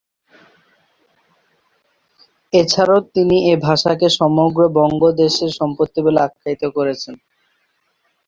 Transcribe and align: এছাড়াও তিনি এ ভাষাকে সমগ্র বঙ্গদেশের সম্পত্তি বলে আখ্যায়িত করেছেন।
এছাড়াও 2.53 2.99
তিনি 3.15 3.37
এ 3.51 3.63
ভাষাকে 3.67 4.07
সমগ্র 4.19 4.59
বঙ্গদেশের 4.77 5.51
সম্পত্তি 5.59 5.99
বলে 6.05 6.19
আখ্যায়িত 6.21 6.63
করেছেন। 6.77 7.15